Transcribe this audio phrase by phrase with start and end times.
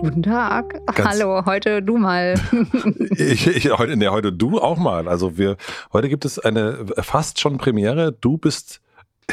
[0.00, 0.80] Guten Tag.
[0.94, 2.34] Ganz Hallo, heute du mal.
[3.10, 5.08] ich, ich, heute, nee, heute du auch mal.
[5.08, 5.58] Also wir,
[5.92, 8.10] heute gibt es eine fast schon Premiere.
[8.18, 8.80] Du bist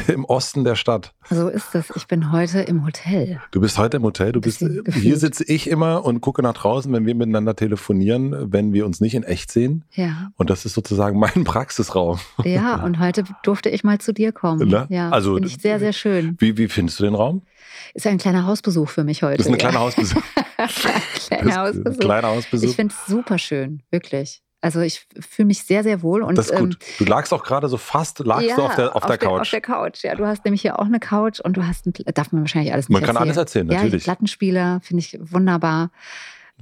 [0.06, 1.14] im Osten der Stadt.
[1.30, 1.90] So ist es.
[1.96, 3.40] Ich bin heute im Hotel.
[3.50, 4.32] Du bist heute im Hotel.
[4.32, 8.72] Du bist, hier sitze ich immer und gucke nach draußen, wenn wir miteinander telefonieren, wenn
[8.72, 9.84] wir uns nicht in echt sehen.
[9.92, 10.30] Ja.
[10.36, 12.18] Und das ist sozusagen mein Praxisraum.
[12.44, 14.68] Ja, und heute durfte ich mal zu dir kommen.
[14.68, 14.86] Na?
[14.88, 16.36] Ja, also, finde ich sehr, sehr schön.
[16.38, 17.42] Wie, wie findest du den Raum?
[17.94, 19.38] Ist ein kleiner Hausbesuch für mich heute.
[19.38, 20.22] Das ist ein kleiner Hausbesuch.
[21.28, 22.00] kleiner Hausbesuch.
[22.00, 22.68] Kleiner Hausbesuch.
[22.68, 24.42] Ich finde es super schön, wirklich.
[24.60, 26.22] Also ich fühle mich sehr, sehr wohl.
[26.22, 26.78] Und, das ist gut.
[26.80, 29.18] Ähm, du lagst auch gerade so fast, lagst ja, du auf der, auf, auf der
[29.18, 29.40] Couch.
[29.40, 30.14] auf der Couch, ja.
[30.16, 33.00] Du hast nämlich hier auch eine Couch und du hast, darf man wahrscheinlich alles Man
[33.00, 33.22] kann erzählen.
[33.22, 34.04] alles erzählen, natürlich.
[34.04, 35.90] Ja, Plattenspieler finde ich wunderbar.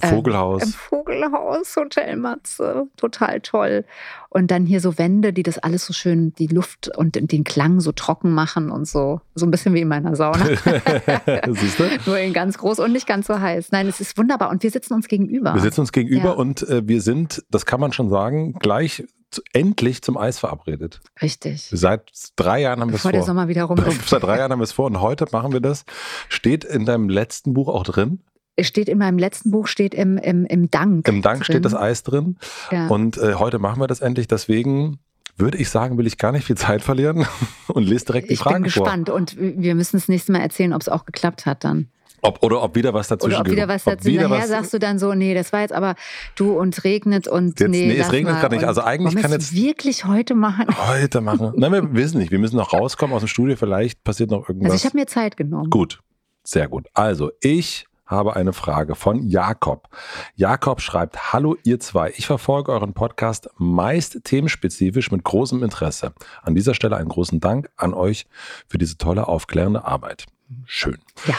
[0.02, 0.62] Vogelhaus.
[0.62, 3.84] Ähm, Im Vogelhaus, Hotel Matze, total toll.
[4.28, 7.80] Und dann hier so Wände, die das alles so schön, die Luft und den Klang
[7.80, 9.20] so trocken machen und so.
[9.34, 10.44] So ein bisschen wie in meiner Sauna.
[11.48, 11.84] Siehst du?
[12.06, 13.72] Nur in ganz groß und nicht ganz so heiß.
[13.72, 14.50] Nein, es ist wunderbar.
[14.50, 15.54] Und wir sitzen uns gegenüber.
[15.54, 16.32] Wir sitzen uns gegenüber ja.
[16.32, 19.04] und äh, wir sind, das kann man schon sagen, gleich
[19.52, 21.00] endlich zum Eis verabredet.
[21.20, 21.68] Richtig.
[21.72, 23.10] Seit drei Jahren haben wir es vor.
[23.10, 25.52] Bevor der Sommer wieder rum Seit drei Jahren haben wir es vor und heute machen
[25.52, 25.84] wir das.
[26.28, 28.20] Steht in deinem letzten Buch auch drin?
[28.56, 31.06] Es steht in meinem letzten Buch, steht im, im, im Dank.
[31.08, 31.44] Im Dank drin.
[31.44, 32.36] steht das Eis drin.
[32.70, 32.88] Ja.
[32.88, 34.28] Und äh, heute machen wir das endlich.
[34.28, 34.98] Deswegen
[35.36, 37.26] würde ich sagen, will ich gar nicht viel Zeit verlieren
[37.68, 38.66] und lese direkt die Fragen vor.
[38.66, 39.16] Ich bin gespannt vor.
[39.16, 41.88] und wir müssen das nächste Mal erzählen, ob es auch geklappt hat dann.
[42.22, 44.22] Ob, oder ob wieder was dazwischen Oder ob wieder was dazwischen.
[44.22, 45.94] Nachher was sagst du dann so, nee, das war jetzt aber
[46.34, 48.64] du und regnet und jetzt, nee, nee es regnet gerade nicht.
[48.64, 50.66] Also eigentlich kann jetzt wirklich heute machen.
[50.88, 51.52] Heute machen.
[51.56, 52.30] Nein, wir wissen nicht.
[52.30, 53.54] Wir müssen noch rauskommen aus dem Studio.
[53.56, 54.72] Vielleicht passiert noch irgendwas.
[54.72, 55.70] Also ich habe mir Zeit genommen.
[55.70, 56.00] Gut,
[56.42, 56.88] sehr gut.
[56.94, 59.88] Also ich habe eine Frage von Jakob.
[60.34, 66.12] Jakob schreibt, hallo ihr zwei, ich verfolge euren Podcast meist themenspezifisch mit großem Interesse.
[66.42, 68.26] An dieser Stelle einen großen Dank an euch
[68.68, 70.26] für diese tolle aufklärende Arbeit.
[70.64, 70.98] Schön.
[71.26, 71.34] Ja.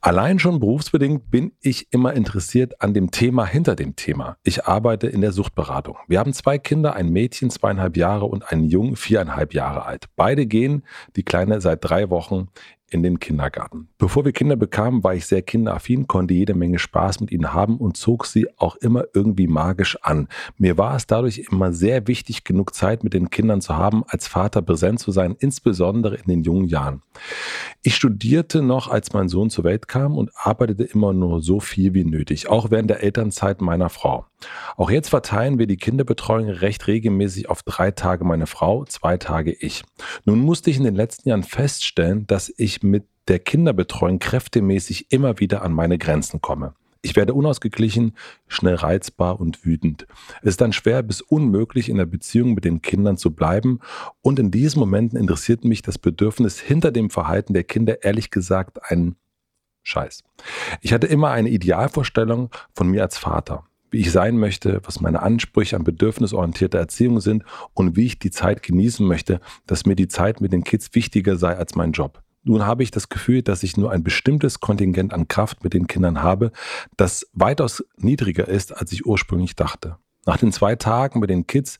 [0.00, 4.36] Allein schon berufsbedingt bin ich immer interessiert an dem Thema hinter dem Thema.
[4.44, 5.96] Ich arbeite in der Suchtberatung.
[6.06, 10.06] Wir haben zwei Kinder, ein Mädchen zweieinhalb Jahre und einen Jungen viereinhalb Jahre alt.
[10.14, 10.84] Beide gehen,
[11.16, 12.48] die Kleine seit drei Wochen
[12.92, 13.88] in den Kindergarten.
[13.98, 17.78] Bevor wir Kinder bekamen, war ich sehr kinderaffin, konnte jede Menge Spaß mit ihnen haben
[17.78, 20.28] und zog sie auch immer irgendwie magisch an.
[20.58, 24.26] Mir war es dadurch immer sehr wichtig, genug Zeit mit den Kindern zu haben, als
[24.28, 27.02] Vater präsent zu sein, insbesondere in den jungen Jahren.
[27.82, 31.94] Ich studierte noch, als mein Sohn zur Welt kam und arbeitete immer nur so viel
[31.94, 34.26] wie nötig, auch während der Elternzeit meiner Frau.
[34.76, 39.52] Auch jetzt verteilen wir die Kinderbetreuung recht regelmäßig auf drei Tage meine Frau, zwei Tage
[39.52, 39.84] ich.
[40.24, 45.38] Nun musste ich in den letzten Jahren feststellen, dass ich mit der Kinderbetreuung kräftemäßig immer
[45.38, 46.74] wieder an meine Grenzen komme.
[47.04, 48.16] Ich werde unausgeglichen,
[48.46, 50.06] schnell reizbar und wütend.
[50.42, 53.80] Es ist dann schwer bis unmöglich, in der Beziehung mit den Kindern zu bleiben.
[54.20, 58.78] Und in diesen Momenten interessiert mich das Bedürfnis hinter dem Verhalten der Kinder ehrlich gesagt
[58.84, 59.16] ein
[59.82, 60.22] Scheiß.
[60.80, 65.22] Ich hatte immer eine Idealvorstellung von mir als Vater wie ich sein möchte, was meine
[65.22, 67.44] Ansprüche an bedürfnisorientierter Erziehung sind
[67.74, 71.36] und wie ich die Zeit genießen möchte, dass mir die Zeit mit den Kids wichtiger
[71.36, 72.22] sei als mein Job.
[72.42, 75.86] Nun habe ich das Gefühl, dass ich nur ein bestimmtes Kontingent an Kraft mit den
[75.86, 76.50] Kindern habe,
[76.96, 79.98] das weitaus niedriger ist, als ich ursprünglich dachte.
[80.24, 81.78] Nach den zwei Tagen mit den Kids,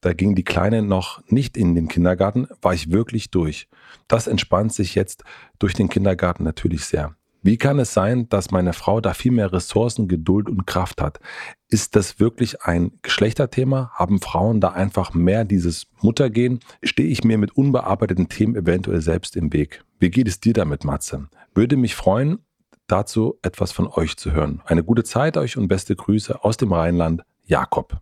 [0.00, 3.68] da ging die Kleine noch nicht in den Kindergarten, war ich wirklich durch.
[4.08, 5.24] Das entspannt sich jetzt
[5.58, 7.14] durch den Kindergarten natürlich sehr.
[7.44, 11.20] Wie kann es sein, dass meine Frau da viel mehr Ressourcen, Geduld und Kraft hat?
[11.68, 13.90] Ist das wirklich ein Geschlechterthema?
[13.92, 16.60] Haben Frauen da einfach mehr dieses Muttergehen?
[16.82, 19.84] Stehe ich mir mit unbearbeiteten Themen eventuell selbst im Weg?
[19.98, 21.28] Wie geht es dir damit, Matze?
[21.54, 22.38] Würde mich freuen,
[22.86, 24.62] dazu etwas von euch zu hören.
[24.64, 28.00] Eine gute Zeit euch und beste Grüße aus dem Rheinland, Jakob.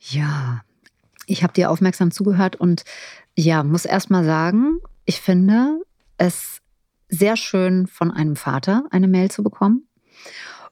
[0.00, 0.62] Ja,
[1.26, 2.82] ich habe dir aufmerksam zugehört und
[3.36, 5.80] ja, muss erst mal sagen, ich finde
[6.16, 6.60] es
[7.08, 9.88] sehr schön von einem Vater eine Mail zu bekommen.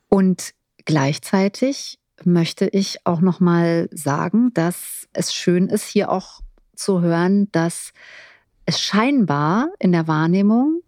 [0.08, 0.52] Und
[0.84, 6.40] gleichzeitig möchte ich auch noch mal sagen, dass es schön ist, hier auch
[6.74, 7.92] zu hören, dass
[8.64, 10.82] es scheinbar in der Wahrnehmung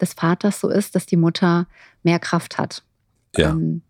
[0.00, 1.66] des Vaters so ist, dass die Mutter
[2.02, 2.82] mehr Kraft hat.
[3.36, 3.50] Ja.
[3.50, 3.82] Ähm,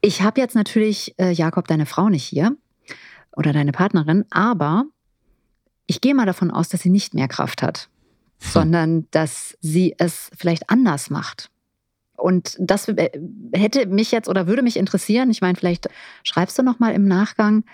[0.00, 2.56] Ich habe jetzt natürlich, äh, Jakob, deine Frau nicht hier
[3.36, 4.84] oder deine Partnerin, aber
[5.86, 7.88] ich gehe mal davon aus, dass sie nicht mehr Kraft hat,
[8.40, 8.50] hm.
[8.50, 11.50] sondern dass sie es vielleicht anders macht.
[12.18, 13.10] Und das äh,
[13.52, 15.88] hätte mich jetzt oder würde mich interessieren, ich meine, vielleicht
[16.24, 17.64] schreibst du noch mal im Nachgang,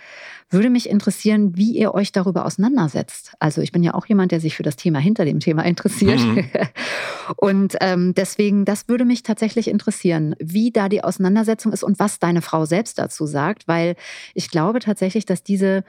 [0.51, 3.33] würde mich interessieren, wie ihr euch darüber auseinandersetzt.
[3.41, 6.21] Also ich bin ja auch jemand, der sich für das Thema hinter dem Thema interessiert.
[6.21, 6.51] Mhm.
[7.37, 12.19] Und ähm, deswegen, das würde mich tatsächlich interessieren, wie da die Auseinandersetzung ist und was
[12.19, 13.97] deine Frau selbst dazu sagt, weil
[14.35, 15.85] ich glaube tatsächlich, dass diese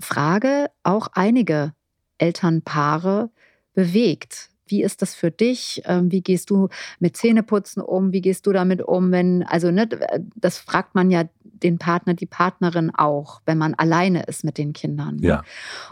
[0.00, 1.74] Frage auch einige
[2.16, 3.30] Elternpaare
[3.74, 5.82] bewegt wie ist das für dich?
[5.84, 6.68] Ähm, wie gehst du
[6.98, 8.12] mit Zähneputzen um?
[8.12, 9.88] Wie gehst du damit um, wenn, also ne,
[10.36, 14.72] das fragt man ja den Partner, die Partnerin auch, wenn man alleine ist mit den
[14.72, 15.16] Kindern.
[15.16, 15.26] Ne?
[15.26, 15.42] Ja.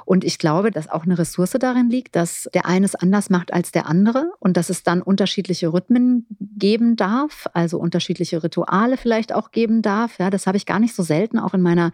[0.06, 3.52] Und ich glaube, dass auch eine Ressource darin liegt, dass der eine es anders macht
[3.52, 9.34] als der andere und dass es dann unterschiedliche Rhythmen geben darf, also unterschiedliche Rituale vielleicht
[9.34, 10.18] auch geben darf.
[10.18, 11.92] Ja, das habe ich gar nicht so selten, auch in meiner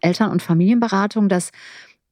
[0.00, 1.50] Eltern- und Familienberatung, dass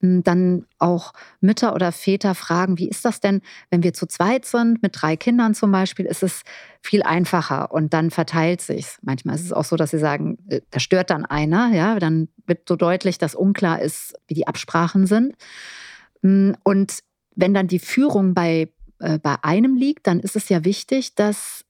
[0.00, 3.40] dann auch Mütter oder Väter fragen, wie ist das denn,
[3.70, 6.42] wenn wir zu zweit sind, mit drei Kindern zum Beispiel, ist es
[6.82, 8.98] viel einfacher und dann verteilt sich's.
[9.02, 12.28] Manchmal ist es auch so, dass sie sagen, äh, da stört dann einer, ja, dann
[12.46, 15.34] wird so deutlich, dass unklar ist, wie die Absprachen sind.
[16.22, 17.00] Hm, und
[17.34, 21.64] wenn dann die Führung bei, äh, bei einem liegt, dann ist es ja wichtig, dass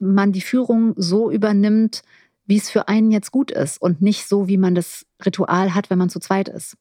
[0.00, 2.02] man die Führung so übernimmt,
[2.46, 5.88] wie es für einen jetzt gut ist und nicht so, wie man das Ritual hat,
[5.88, 6.76] wenn man zu zweit ist.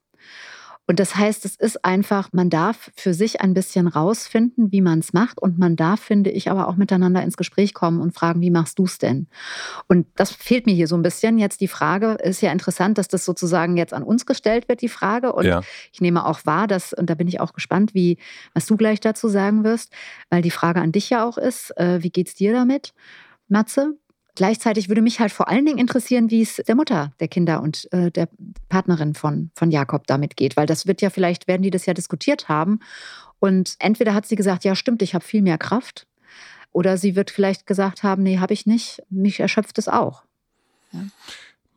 [0.86, 5.00] Und das heißt, es ist einfach, man darf für sich ein bisschen rausfinden, wie man
[5.00, 5.42] es macht.
[5.42, 8.80] Und man darf, finde ich, aber auch miteinander ins Gespräch kommen und fragen, wie machst
[8.80, 9.28] du es denn?
[9.88, 11.38] Und das fehlt mir hier so ein bisschen.
[11.38, 14.90] Jetzt die Frage ist ja interessant, dass das sozusagen jetzt an uns gestellt wird, die
[14.90, 15.32] Frage.
[15.32, 15.62] Und ja.
[15.94, 18.18] ich nehme auch wahr, dass, und da bin ich auch gespannt, wie,
[18.54, 19.94] was du gleich dazu sagen wirst,
[20.30, 22.94] weil die Frage an dich ja auch ist, äh, wie geht's dir damit?
[23.48, 23.98] Matze,
[24.36, 27.92] Gleichzeitig würde mich halt vor allen Dingen interessieren, wie es der Mutter der Kinder und
[27.94, 28.28] äh, der
[28.68, 31.94] Partnerin von, von Jakob damit geht, weil das wird ja vielleicht, werden die das ja
[31.94, 32.80] diskutiert haben.
[33.40, 36.08] Und entweder hat sie gesagt, ja stimmt, ich habe viel mehr Kraft.
[36.72, 40.24] Oder sie wird vielleicht gesagt haben, nee, habe ich nicht, mich erschöpft es auch.
[40.92, 41.02] Ja.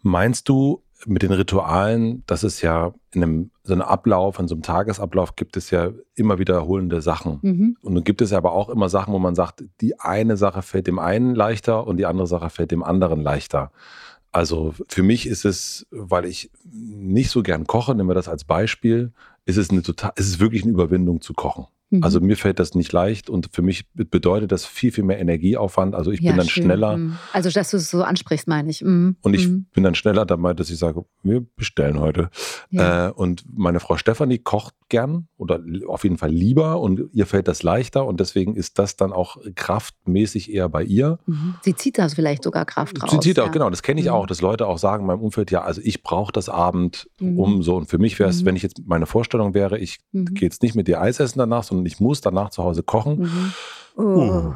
[0.03, 4.55] Meinst du, mit den Ritualen, das ist ja in einem so einem Ablauf, in so
[4.55, 7.39] einem Tagesablauf gibt es ja immer wiederholende Sachen.
[7.43, 7.77] Mhm.
[7.83, 10.87] Und dann gibt es aber auch immer Sachen, wo man sagt, die eine Sache fällt
[10.87, 13.73] dem einen leichter und die andere Sache fällt dem anderen leichter.
[14.33, 18.45] Also für mich ist es, weil ich nicht so gern koche, nehmen wir das als
[18.45, 19.13] Beispiel,
[19.45, 21.67] ist es eine total, ist es wirklich eine Überwindung zu kochen.
[21.91, 22.03] Mhm.
[22.03, 25.95] Also mir fällt das nicht leicht und für mich bedeutet das viel, viel mehr Energieaufwand.
[25.95, 26.65] Also ich ja, bin dann schön.
[26.65, 26.97] schneller.
[26.97, 27.17] Mhm.
[27.33, 28.83] Also, dass du es so ansprichst, meine ich.
[28.83, 29.17] Mhm.
[29.23, 29.67] Und ich mhm.
[29.73, 32.31] bin dann schneller dabei, dass ich sage, wir bestellen heute.
[32.71, 33.09] Ja.
[33.09, 37.49] Äh, und meine Frau Stefanie kocht gern oder auf jeden Fall lieber und ihr fällt
[37.49, 41.19] das leichter und deswegen ist das dann auch kraftmäßig eher bei ihr.
[41.27, 41.55] Mhm.
[41.63, 43.11] Sie zieht das vielleicht sogar Kraft raus.
[43.11, 43.53] Sie zieht auch, ja.
[43.53, 46.03] genau, das kenne ich auch, dass Leute auch sagen in meinem Umfeld, ja, also ich
[46.03, 49.55] brauche das Abend um so und für mich wäre es, wenn ich jetzt meine Vorstellung
[49.55, 52.63] wäre, ich gehe jetzt nicht mit dir Eis essen danach, sondern ich muss danach zu
[52.63, 53.31] Hause kochen.
[53.99, 54.55] Oh, uh,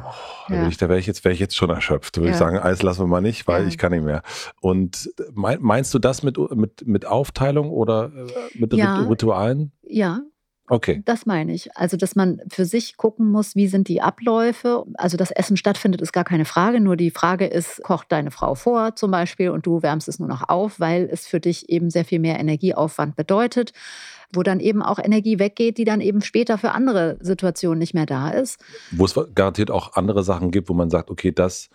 [0.49, 0.69] ja.
[0.69, 2.17] da wäre ich, jetzt, wär ich jetzt schon erschöpft.
[2.17, 2.33] Würde ja.
[2.33, 3.67] ich sagen, Eis lassen wir mal nicht, weil ja.
[3.67, 4.21] ich kann nicht mehr.
[4.59, 9.71] Und meinst du das mit, mit, mit Aufteilung oder äh, mit Ritualen?
[9.81, 10.21] Ja,
[10.71, 11.01] Okay.
[11.03, 11.75] Das meine ich.
[11.75, 14.85] Also, dass man für sich gucken muss, wie sind die Abläufe.
[14.93, 16.79] Also, dass Essen stattfindet, ist gar keine Frage.
[16.79, 20.29] Nur die Frage ist, kocht deine Frau vor zum Beispiel und du wärmst es nur
[20.29, 23.73] noch auf, weil es für dich eben sehr viel mehr Energieaufwand bedeutet
[24.33, 28.05] wo dann eben auch Energie weggeht, die dann eben später für andere Situationen nicht mehr
[28.05, 28.63] da ist.
[28.91, 31.69] Wo es garantiert auch andere Sachen gibt, wo man sagt, okay, das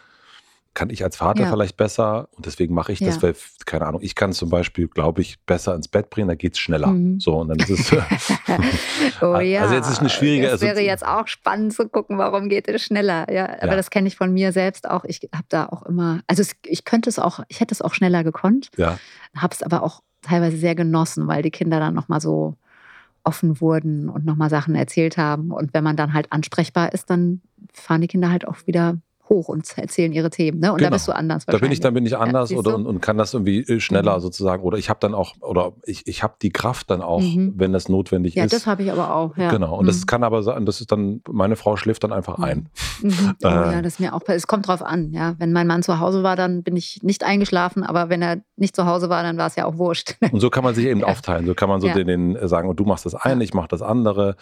[0.76, 1.50] kann ich als Vater ja.
[1.50, 3.22] vielleicht besser und deswegen mache ich das, ja.
[3.22, 6.52] weil, keine Ahnung, ich kann zum Beispiel, glaube ich, besser ins Bett bringen, da geht
[6.52, 6.88] es schneller.
[6.88, 7.18] Mhm.
[7.18, 7.92] So, und dann ist es.
[9.22, 9.62] oh ja.
[9.62, 10.44] Also jetzt ist eine schwierige.
[10.44, 13.32] Das also wäre also, jetzt auch spannend zu gucken, warum geht es schneller.
[13.32, 13.76] Ja, aber ja.
[13.76, 15.04] das kenne ich von mir selbst auch.
[15.04, 17.94] Ich habe da auch immer, also es, ich könnte es auch, ich hätte es auch
[17.94, 18.68] schneller gekonnt.
[18.76, 18.98] Ja.
[19.34, 22.54] Habe es aber auch teilweise sehr genossen, weil die Kinder dann nochmal so
[23.24, 25.52] offen wurden und nochmal Sachen erzählt haben.
[25.52, 27.40] Und wenn man dann halt ansprechbar ist, dann
[27.72, 30.60] fahren die Kinder halt auch wieder hoch und erzählen ihre Themen.
[30.60, 30.72] Ne?
[30.72, 30.90] Und genau.
[30.90, 31.46] da bist du anders.
[31.46, 33.80] Da bin ich, dann bin ich anders ja, oder, und, und, kann das irgendwie äh,
[33.80, 34.20] schneller mhm.
[34.20, 34.62] sozusagen.
[34.62, 37.54] Oder ich habe dann auch, oder ich, ich habe die Kraft dann auch, mhm.
[37.56, 38.52] wenn das notwendig ja, ist.
[38.52, 39.36] Ja, das habe ich aber auch.
[39.36, 39.50] Ja.
[39.50, 39.76] Genau.
[39.76, 39.88] Und mhm.
[39.88, 42.68] das kann aber sein, das ist dann, meine Frau schläft dann einfach ein.
[43.00, 43.08] Mhm.
[43.08, 43.16] mhm.
[43.44, 45.12] Oh, äh, ja, das ist mir auch, es kommt drauf an.
[45.12, 48.38] Ja, wenn mein Mann zu Hause war, dann bin ich nicht eingeschlafen, aber wenn er
[48.56, 50.16] nicht zu Hause war, dann war es ja auch wurscht.
[50.32, 51.46] Und so kann man sich eben aufteilen.
[51.46, 53.82] So kann man so den, den sagen, und du machst das eine, ich mache das
[53.82, 54.36] andere.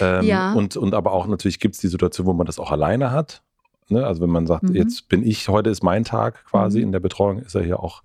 [0.00, 0.52] Ähm, ja.
[0.52, 3.42] und, und aber auch natürlich gibt es die Situation, wo man das auch alleine hat.
[3.90, 4.06] Ne?
[4.06, 4.74] Also wenn man sagt, mhm.
[4.74, 6.84] jetzt bin ich, heute ist mein Tag quasi mhm.
[6.84, 8.02] in der Betreuung, ist er hier auch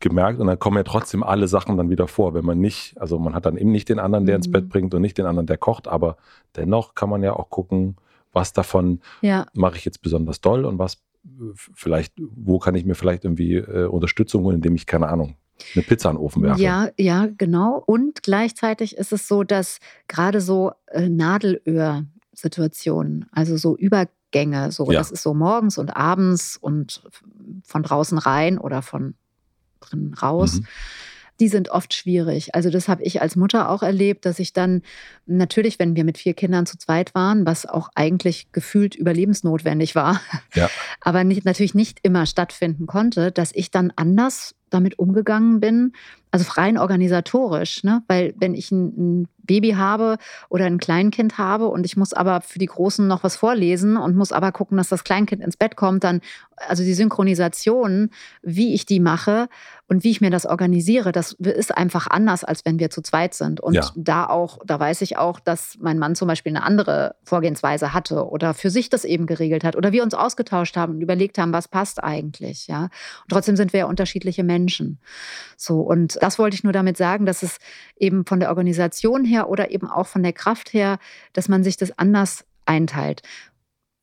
[0.00, 3.18] gemerkt und dann kommen ja trotzdem alle Sachen dann wieder vor, wenn man nicht, also
[3.18, 4.40] man hat dann eben nicht den anderen, der mhm.
[4.40, 6.16] ins Bett bringt und nicht den anderen, der kocht, aber
[6.56, 7.96] dennoch kann man ja auch gucken,
[8.32, 9.46] was davon ja.
[9.54, 10.98] mache ich jetzt besonders doll und was
[11.74, 15.36] vielleicht, wo kann ich mir vielleicht irgendwie äh, Unterstützung holen, indem ich, keine Ahnung,
[15.74, 16.60] eine Pizza in den Ofen werfe.
[16.60, 17.82] Ja, ja, genau.
[17.86, 19.78] Und gleichzeitig ist es so, dass
[20.08, 23.76] gerade so äh, Nadelöhr-Situationen, also so
[24.34, 24.98] Übergänge, so ja.
[24.98, 27.02] das ist so morgens und abends und
[27.64, 29.14] von draußen rein oder von
[29.80, 30.60] drinnen raus.
[30.60, 30.66] Mhm
[31.40, 32.54] die sind oft schwierig.
[32.54, 34.82] Also das habe ich als Mutter auch erlebt, dass ich dann
[35.26, 40.20] natürlich, wenn wir mit vier Kindern zu zweit waren, was auch eigentlich gefühlt überlebensnotwendig war,
[40.54, 40.70] ja.
[41.00, 45.92] aber nicht, natürlich nicht immer stattfinden konnte, dass ich dann anders damit umgegangen bin,
[46.32, 48.02] also rein organisatorisch, ne?
[48.08, 48.86] weil wenn ich ein,
[49.22, 50.16] ein, Baby habe
[50.48, 54.16] oder ein Kleinkind habe und ich muss aber für die Großen noch was vorlesen und
[54.16, 56.22] muss aber gucken, dass das Kleinkind ins Bett kommt, dann,
[56.56, 58.08] also die Synchronisation,
[58.42, 59.50] wie ich die mache
[59.94, 63.32] und wie ich mir das organisiere, das ist einfach anders, als wenn wir zu zweit
[63.32, 63.60] sind.
[63.60, 63.88] Und ja.
[63.94, 68.28] da auch, da weiß ich auch, dass mein Mann zum Beispiel eine andere Vorgehensweise hatte
[68.28, 71.52] oder für sich das eben geregelt hat oder wir uns ausgetauscht haben und überlegt haben,
[71.52, 72.82] was passt eigentlich, ja.
[72.82, 74.98] Und trotzdem sind wir ja unterschiedliche Menschen.
[75.56, 77.58] So, und das wollte ich nur damit sagen, dass es
[77.96, 80.98] eben von der Organisation her oder eben auch von der Kraft her,
[81.34, 83.22] dass man sich das anders einteilt.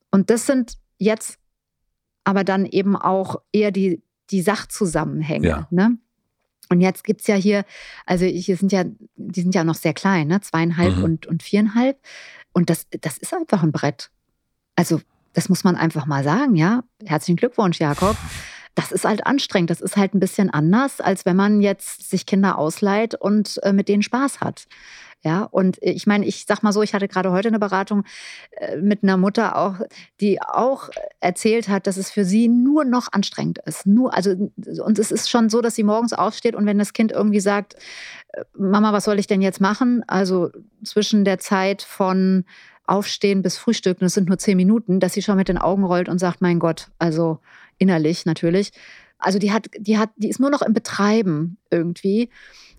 [0.10, 1.38] Und das sind jetzt
[2.24, 5.47] aber dann eben auch eher die, die Sachzusammenhänge.
[5.47, 5.67] Ja.
[5.71, 5.97] Ne?
[6.69, 7.65] Und jetzt gibt es ja hier,
[8.05, 8.85] also hier sind ja,
[9.15, 10.41] die sind ja noch sehr klein, ne?
[10.41, 11.03] zweieinhalb mhm.
[11.03, 12.00] und, und viereinhalb.
[12.53, 14.09] Und das, das ist einfach ein Brett.
[14.75, 15.01] Also,
[15.33, 16.83] das muss man einfach mal sagen, ja.
[17.05, 18.17] Herzlichen Glückwunsch, Jakob
[18.75, 19.69] das ist halt anstrengend.
[19.69, 23.73] Das ist halt ein bisschen anders, als wenn man jetzt sich Kinder ausleiht und äh,
[23.73, 24.67] mit denen Spaß hat.
[25.24, 28.06] Ja, und ich meine, ich sag mal so, ich hatte gerade heute eine Beratung
[28.51, 29.75] äh, mit einer Mutter auch,
[30.20, 33.86] die auch erzählt hat, dass es für sie nur noch anstrengend ist.
[33.86, 37.12] Nur, also, und es ist schon so, dass sie morgens aufsteht und wenn das Kind
[37.12, 37.75] irgendwie sagt,
[38.30, 40.04] äh, Mama, was soll ich denn jetzt machen?
[40.08, 40.50] Also
[40.84, 42.44] zwischen der Zeit von
[42.88, 46.10] Aufstehen bis Frühstücken, das sind nur zehn Minuten, dass sie schon mit den Augen rollt
[46.10, 47.40] und sagt, mein Gott, also
[47.78, 48.72] innerlich natürlich.
[49.20, 52.30] Also die hat, die hat, die ist nur noch im Betreiben irgendwie.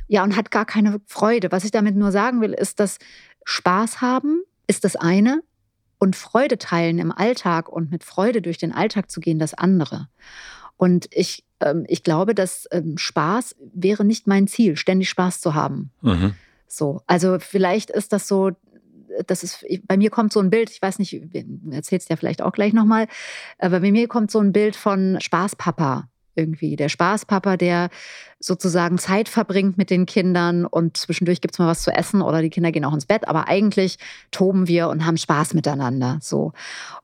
[0.09, 1.53] Ja, und hat gar keine Freude.
[1.53, 2.99] Was ich damit nur sagen will, ist, dass
[3.45, 5.43] Spaß haben ist das eine
[5.99, 10.09] und Freude teilen im Alltag und mit Freude durch den Alltag zu gehen, das andere.
[10.77, 15.55] Und ich, ähm, ich glaube, dass ähm, Spaß wäre nicht mein Ziel, ständig Spaß zu
[15.55, 15.91] haben.
[16.01, 16.35] Mhm.
[16.67, 18.53] So, also vielleicht ist das so
[19.27, 21.21] das ist, bei mir kommt so ein Bild, ich weiß nicht,
[21.71, 23.09] erzählst ja vielleicht auch gleich nochmal,
[23.59, 26.77] aber bei mir kommt so ein Bild von Spaßpapa irgendwie.
[26.77, 27.91] Der Spaßpapa, der
[28.41, 32.43] sozusagen Zeit verbringt mit den Kindern und zwischendurch gibt es mal was zu essen oder
[32.43, 33.99] die Kinder gehen auch ins Bett, aber eigentlich
[34.31, 36.19] toben wir und haben Spaß miteinander.
[36.21, 36.53] So.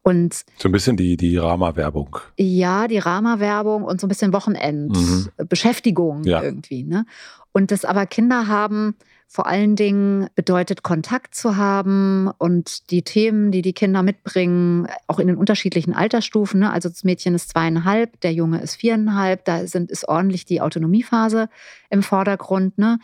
[0.03, 2.19] Und so ein bisschen die, die Rama-Werbung.
[2.37, 6.27] Ja, die Rama-Werbung und so ein bisschen Wochenendbeschäftigung mhm.
[6.27, 6.43] ja.
[6.43, 6.83] irgendwie.
[6.83, 7.07] Ne?
[7.53, 8.95] Und das aber Kinder haben,
[9.31, 15.19] vor allen Dingen bedeutet Kontakt zu haben und die Themen, die die Kinder mitbringen, auch
[15.19, 16.61] in den unterschiedlichen Altersstufen.
[16.61, 16.73] Ne?
[16.73, 21.51] Also das Mädchen ist zweieinhalb, der Junge ist viereinhalb, da sind, ist ordentlich die Autonomiephase
[21.91, 22.79] im Vordergrund.
[22.79, 23.01] Ne?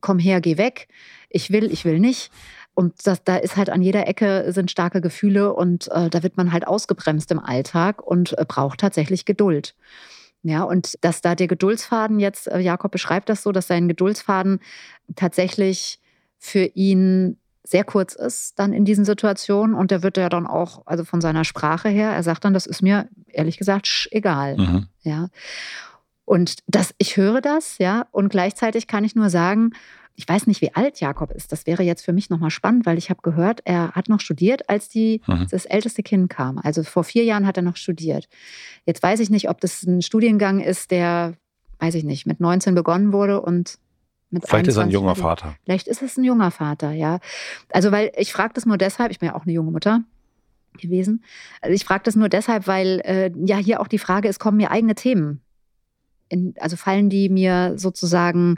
[0.00, 0.86] Komm her, geh weg.
[1.28, 2.30] Ich will, ich will nicht.
[2.74, 6.36] Und das, da ist halt an jeder Ecke sind starke Gefühle und äh, da wird
[6.36, 9.74] man halt ausgebremst im Alltag und äh, braucht tatsächlich Geduld.
[10.46, 14.60] Ja, und dass da der Geduldsfaden jetzt, äh, Jakob beschreibt das so, dass sein Geduldsfaden
[15.16, 15.98] tatsächlich
[16.38, 20.82] für ihn sehr kurz ist dann in diesen Situationen und der wird ja dann auch,
[20.84, 24.58] also von seiner Sprache her, er sagt dann, das ist mir ehrlich gesagt egal.
[24.58, 24.86] Mhm.
[25.00, 25.28] Ja.
[26.26, 29.70] Und das, ich höre das, ja, und gleichzeitig kann ich nur sagen,
[30.16, 31.50] ich weiß nicht, wie alt Jakob ist.
[31.50, 34.68] Das wäre jetzt für mich nochmal spannend, weil ich habe gehört, er hat noch studiert,
[34.68, 35.46] als die, mhm.
[35.50, 36.58] das älteste Kind kam.
[36.58, 38.28] Also vor vier Jahren hat er noch studiert.
[38.86, 41.34] Jetzt weiß ich nicht, ob das ein Studiengang ist, der,
[41.80, 43.78] weiß ich nicht, mit 19 begonnen wurde und
[44.30, 45.56] mit Vielleicht ist er ein junger Vater.
[45.64, 47.20] Vielleicht ist es ein junger Vater, ja.
[47.70, 50.02] Also, weil ich frage das nur deshalb, ich bin ja auch eine junge Mutter
[50.78, 51.22] gewesen.
[51.60, 54.56] Also ich frage das nur deshalb, weil äh, ja hier auch die Frage ist, kommen
[54.56, 55.40] mir eigene Themen?
[56.28, 58.56] In, also fallen die mir sozusagen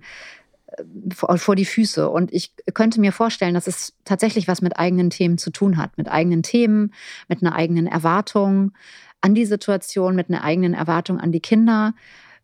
[1.14, 2.08] vor, die Füße.
[2.08, 5.96] Und ich könnte mir vorstellen, dass es tatsächlich was mit eigenen Themen zu tun hat.
[5.98, 6.92] Mit eigenen Themen,
[7.28, 8.72] mit einer eigenen Erwartung
[9.20, 11.94] an die Situation, mit einer eigenen Erwartung an die Kinder.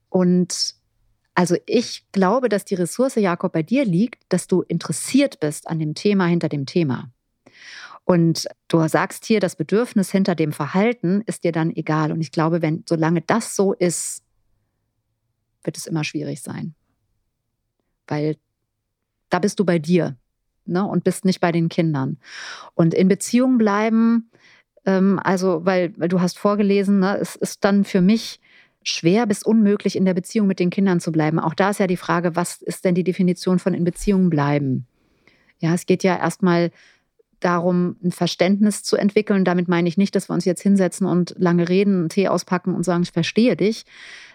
[0.09, 0.75] Und
[1.35, 5.79] also ich glaube, dass die Ressource, Jakob, bei dir liegt, dass du interessiert bist an
[5.79, 7.11] dem Thema hinter dem Thema.
[8.05, 12.11] Und du sagst hier, das Bedürfnis hinter dem Verhalten ist dir dann egal.
[12.11, 14.25] Und ich glaube, wenn, solange das so ist,
[15.63, 16.75] wird es immer schwierig sein
[18.07, 18.37] weil
[19.31, 20.17] da bist du bei dir
[20.67, 22.19] ne, und bist nicht bei den Kindern.
[22.75, 24.31] Und in Beziehung bleiben,
[24.85, 28.41] ähm, also, weil, weil du hast vorgelesen, ne, es ist dann für mich
[28.83, 31.39] schwer bis unmöglich, in der Beziehung mit den Kindern zu bleiben.
[31.39, 34.87] Auch da ist ja die Frage, was ist denn die Definition von in Beziehung bleiben?
[35.61, 36.73] Ja, es geht ja erstmal
[37.39, 39.45] darum, ein Verständnis zu entwickeln.
[39.45, 42.75] Damit meine ich nicht, dass wir uns jetzt hinsetzen und lange reden, einen Tee auspacken
[42.75, 43.85] und sagen, ich verstehe dich,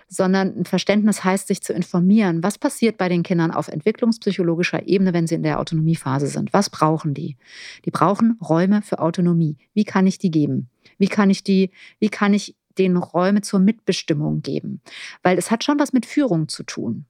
[0.08, 2.42] sondern ein Verständnis heißt, sich zu informieren.
[2.42, 6.54] Was passiert bei den Kindern auf entwicklungspsychologischer Ebene, wenn sie in der Autonomiephase sind?
[6.54, 7.38] Was brauchen die?
[7.86, 9.58] Die brauchen Räume für Autonomie.
[9.74, 10.70] Wie kann ich die geben?
[10.98, 14.82] Wie kann ich die, wie kann ich den Räume zur Mitbestimmung geben?
[15.24, 17.06] Weil es hat schon was mit Führung zu tun.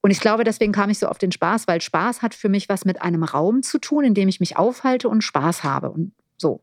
[0.00, 2.68] Und ich glaube, deswegen kam ich so auf den Spaß, weil Spaß hat für mich
[2.68, 6.12] was mit einem Raum zu tun, in dem ich mich aufhalte und Spaß habe und
[6.36, 6.62] so.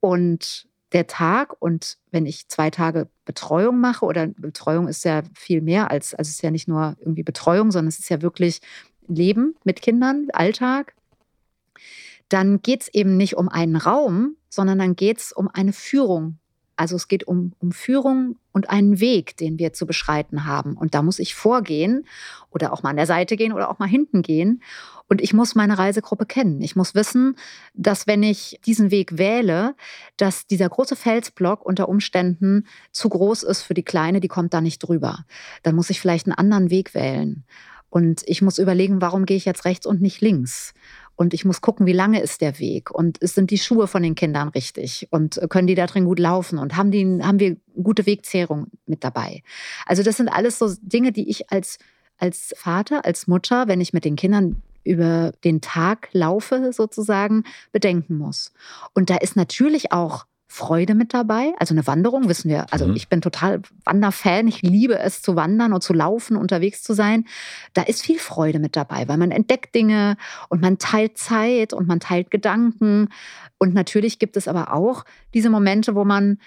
[0.00, 5.60] Und der Tag und wenn ich zwei Tage Betreuung mache oder Betreuung ist ja viel
[5.60, 8.60] mehr als, also es ist ja nicht nur irgendwie Betreuung, sondern es ist ja wirklich
[9.06, 10.94] Leben mit Kindern, Alltag,
[12.28, 16.38] dann geht es eben nicht um einen Raum, sondern dann geht es um eine Führung.
[16.80, 20.78] Also es geht um, um Führung und einen Weg, den wir zu beschreiten haben.
[20.78, 22.06] Und da muss ich vorgehen
[22.48, 24.62] oder auch mal an der Seite gehen oder auch mal hinten gehen.
[25.06, 26.62] Und ich muss meine Reisegruppe kennen.
[26.62, 27.36] Ich muss wissen,
[27.74, 29.74] dass wenn ich diesen Weg wähle,
[30.16, 34.62] dass dieser große Felsblock unter Umständen zu groß ist für die Kleine, die kommt da
[34.62, 35.26] nicht drüber.
[35.62, 37.44] Dann muss ich vielleicht einen anderen Weg wählen.
[37.90, 40.72] Und ich muss überlegen, warum gehe ich jetzt rechts und nicht links?
[41.20, 44.14] Und ich muss gucken, wie lange ist der Weg und sind die Schuhe von den
[44.14, 48.06] Kindern richtig und können die da drin gut laufen und haben, die, haben wir gute
[48.06, 49.42] Wegzehrung mit dabei.
[49.84, 51.78] Also das sind alles so Dinge, die ich als,
[52.16, 58.16] als Vater, als Mutter, wenn ich mit den Kindern über den Tag laufe, sozusagen, bedenken
[58.16, 58.54] muss.
[58.94, 61.54] Und da ist natürlich auch Freude mit dabei.
[61.60, 62.66] Also eine Wanderung, wissen wir.
[62.72, 62.96] Also mhm.
[62.96, 64.48] ich bin total Wanderfan.
[64.48, 67.24] Ich liebe es zu wandern und zu laufen, unterwegs zu sein.
[67.72, 70.16] Da ist viel Freude mit dabei, weil man entdeckt Dinge
[70.48, 73.10] und man teilt Zeit und man teilt Gedanken.
[73.58, 75.04] Und natürlich gibt es aber auch
[75.34, 76.38] diese Momente, wo man,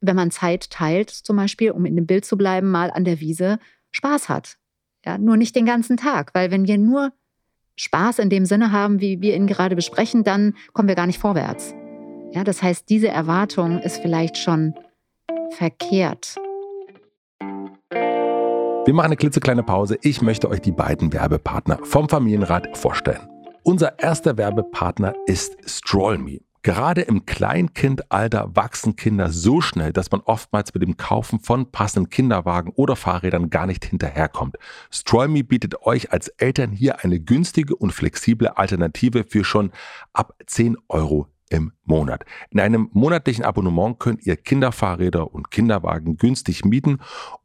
[0.00, 3.18] wenn man Zeit teilt, zum Beispiel, um in dem Bild zu bleiben, mal an der
[3.18, 3.58] Wiese
[3.90, 4.58] Spaß hat.
[5.04, 7.12] Ja, nur nicht den ganzen Tag, weil wenn wir nur
[7.74, 11.18] Spaß in dem Sinne haben, wie wir ihn gerade besprechen, dann kommen wir gar nicht
[11.18, 11.74] vorwärts.
[12.32, 14.74] Ja, das heißt, diese Erwartung ist vielleicht schon
[15.50, 16.36] verkehrt.
[17.40, 19.98] Wir machen eine klitzekleine Pause.
[20.02, 23.28] Ich möchte euch die beiden Werbepartner vom Familienrat vorstellen.
[23.64, 26.40] Unser erster Werbepartner ist StrollMe.
[26.62, 32.10] Gerade im Kleinkindalter wachsen Kinder so schnell, dass man oftmals mit dem Kaufen von passenden
[32.10, 34.56] Kinderwagen oder Fahrrädern gar nicht hinterherkommt.
[34.90, 39.72] StrollMe bietet euch als Eltern hier eine günstige und flexible Alternative für schon
[40.12, 42.24] ab 10 Euro im Monat.
[42.50, 46.98] In einem monatlichen Abonnement könnt ihr Kinderfahrräder und Kinderwagen günstig mieten,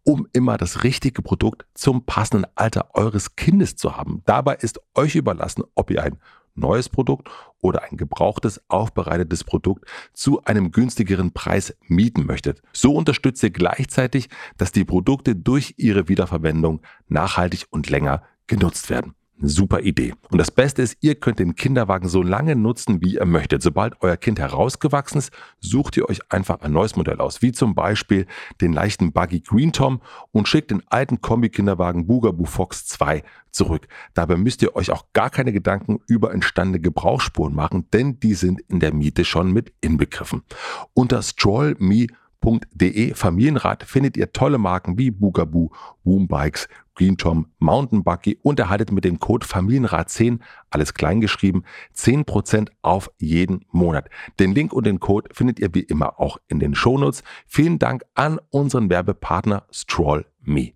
[0.04, 4.22] um immer das richtige Produkt zum passenden Alter eures Kindes zu haben.
[4.26, 6.18] Dabei ist euch überlassen, ob ihr ein
[6.54, 12.62] neues Produkt oder ein gebrauchtes, aufbereitetes Produkt zu einem günstigeren Preis mieten möchtet.
[12.72, 19.16] So unterstützt ihr gleichzeitig, dass die Produkte durch ihre Wiederverwendung nachhaltig und länger genutzt werden.
[19.42, 20.14] Super Idee.
[20.30, 23.62] Und das Beste ist, ihr könnt den Kinderwagen so lange nutzen, wie ihr möchtet.
[23.62, 27.76] Sobald euer Kind herausgewachsen ist, sucht ihr euch einfach ein neues Modell aus, wie zum
[27.76, 28.28] Beispiel
[28.62, 33.88] den leichten Buggy Green Tom und schickt den alten Kombi-Kinderwagen Bugaboo Fox 2 zurück.
[34.14, 38.62] Dabei müsst ihr euch auch gar keine Gedanken über entstandene Gebrauchsspuren machen, denn die sind
[38.70, 40.44] in der Miete schon mit inbegriffen.
[40.94, 41.22] Unter
[42.46, 45.72] strollme.de Familienrat findet ihr tolle Marken wie Bugaboo,
[46.04, 51.64] Boombikes, Green Tom, Mountain Buggy und erhaltet mit dem Code Familienrat 10, alles klein geschrieben,
[51.96, 54.10] 10% auf jeden Monat.
[54.40, 57.24] Den Link und den Code findet ihr wie immer auch in den Shownotes.
[57.48, 60.72] Vielen Dank an unseren Werbepartner Stroll Me.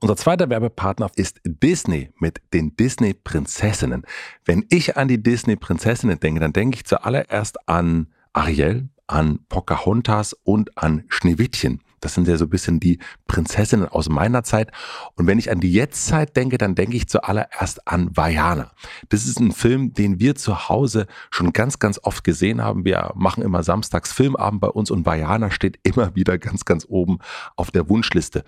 [0.00, 4.04] Unser zweiter Werbepartner ist Disney mit den Disney Prinzessinnen.
[4.44, 10.34] Wenn ich an die Disney Prinzessinnen denke, dann denke ich zuallererst an Ariel, an Pocahontas
[10.42, 11.82] und an Schneewittchen.
[12.00, 12.98] Das sind ja so ein bisschen die
[13.28, 14.72] Prinzessinnen aus meiner Zeit.
[15.14, 18.72] Und wenn ich an die Jetztzeit denke, dann denke ich zuallererst an Vajana.
[19.10, 22.84] Das ist ein Film, den wir zu Hause schon ganz, ganz oft gesehen haben.
[22.84, 27.18] Wir machen immer samstags Filmabend bei uns und Vajana steht immer wieder ganz, ganz oben
[27.54, 28.44] auf der Wunschliste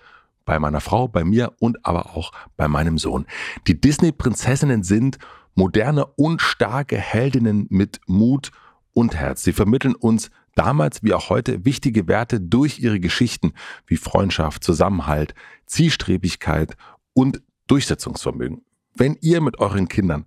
[0.47, 3.27] bei meiner Frau, bei mir und aber auch bei meinem Sohn.
[3.67, 5.19] Die Disney-Prinzessinnen sind
[5.55, 8.51] moderne und starke Heldinnen mit Mut
[8.95, 9.43] und Herz.
[9.43, 13.53] Sie vermitteln uns damals wie auch heute wichtige Werte durch ihre Geschichten
[13.87, 15.35] wie Freundschaft, Zusammenhalt,
[15.67, 16.77] Zielstrebigkeit
[17.13, 18.63] und Durchsetzungsvermögen.
[18.95, 20.27] Wenn ihr mit euren Kindern,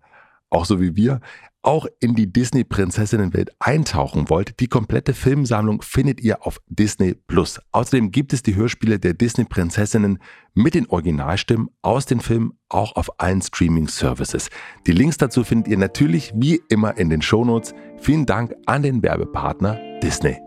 [0.49, 1.21] auch so wie wir,
[1.61, 7.59] auch in die Disney-Prinzessinnenwelt eintauchen wollt, die komplette Filmsammlung findet ihr auf Disney Plus.
[7.73, 10.19] Außerdem gibt es die Hörspiele der Disney-Prinzessinnen
[10.53, 14.49] mit den Originalstimmen aus den Filmen auch auf allen Streaming-Services.
[14.85, 17.73] Die Links dazu findet ihr natürlich wie immer in den Shownotes.
[17.99, 20.37] Vielen Dank an den Werbepartner Disney.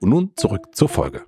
[0.00, 1.22] Und nun zurück zur Folge.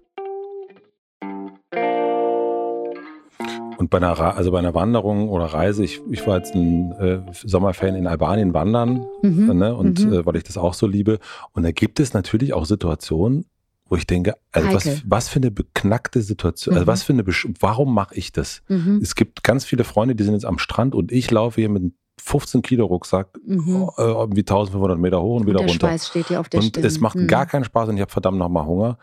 [3.79, 7.21] Und bei einer, also bei einer Wanderung oder Reise, ich, ich war jetzt ein äh,
[7.33, 9.59] Sommerfan in Albanien wandern, mhm.
[9.59, 10.13] ne, und mhm.
[10.13, 11.19] äh, weil ich das auch so liebe.
[11.53, 13.45] Und da gibt es natürlich auch Situationen,
[13.89, 16.89] wo ich denke, also was, was für eine beknackte Situation, also mhm.
[16.89, 18.63] also was für eine, Besch warum mache ich das?
[18.69, 19.01] Mhm.
[19.03, 21.83] Es gibt ganz viele Freunde, die sind jetzt am Strand und ich laufe hier mit
[21.83, 21.93] einem
[22.27, 23.89] 15 Kilo Rucksack mhm.
[23.97, 25.89] äh, wie 1500 Meter hoch und, und wieder der runter.
[25.89, 26.85] Schweiß steht dir auf der und Stirn.
[26.85, 27.29] es macht mhm.
[27.29, 28.99] gar keinen Spaß und ich habe verdammt nochmal Hunger.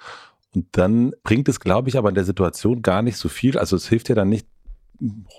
[0.53, 3.57] Und dann bringt es, glaube ich, aber in der Situation gar nicht so viel.
[3.57, 4.45] Also es hilft dir dann nicht,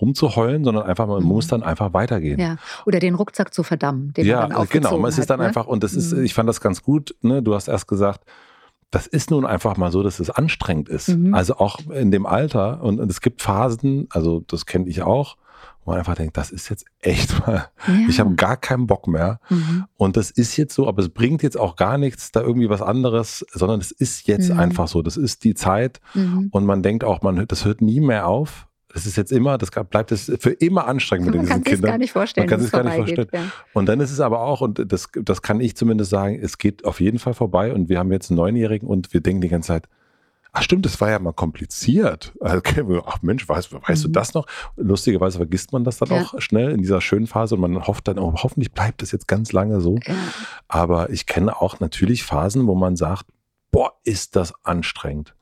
[0.01, 1.29] rumzuheulen, sondern einfach, man mhm.
[1.29, 2.39] muss dann einfach weitergehen.
[2.39, 2.57] Ja.
[2.87, 4.13] Oder den Rucksack zu verdammen.
[4.13, 5.07] Den ja, genau.
[5.07, 5.47] Es ist dann hat, ne?
[5.47, 6.25] einfach, und das ist, mhm.
[6.25, 7.43] ich fand das ganz gut, ne?
[7.43, 8.25] Du hast erst gesagt,
[8.91, 11.09] das ist nun einfach mal so, dass es anstrengend ist.
[11.09, 11.35] Mhm.
[11.35, 12.83] Also auch in dem Alter.
[12.83, 15.37] Und, und es gibt Phasen, also das kenne ich auch,
[15.85, 17.95] wo man einfach denkt, das ist jetzt echt mal, ja.
[18.09, 19.41] ich habe gar keinen Bock mehr.
[19.49, 19.85] Mhm.
[19.97, 22.83] Und das ist jetzt so, aber es bringt jetzt auch gar nichts, da irgendwie was
[22.83, 24.61] anderes, sondern es ist jetzt mhm.
[24.61, 25.03] einfach so.
[25.03, 26.01] Das ist die Zeit.
[26.15, 26.49] Mhm.
[26.51, 28.67] Und man denkt auch, man, das hört nie mehr auf.
[28.95, 31.65] Das ist jetzt immer, das bleibt es für immer anstrengend mit man diesen Kindern.
[31.65, 32.47] Man kann sich gar nicht vorstellen.
[32.47, 33.29] Man kann sich gar nicht vorstellen.
[33.33, 33.41] Ja.
[33.73, 36.85] Und dann ist es aber auch, und das, das kann ich zumindest sagen, es geht
[36.85, 37.75] auf jeden Fall vorbei.
[37.75, 39.89] Und wir haben jetzt einen Neunjährigen und wir denken die ganze Zeit,
[40.57, 42.33] Ach stimmt, das war ja mal kompliziert.
[42.39, 44.07] Okay, ach Mensch, weißt, weißt mhm.
[44.07, 44.47] du das noch?
[44.77, 46.23] Lustigerweise vergisst man das dann ja.
[46.23, 49.27] auch schnell in dieser schönen Phase und man hofft dann, oh, hoffentlich bleibt das jetzt
[49.27, 49.99] ganz lange so.
[50.07, 50.15] Ja.
[50.69, 53.27] Aber ich kenne auch natürlich Phasen, wo man sagt,
[53.73, 55.35] boah, ist das anstrengend.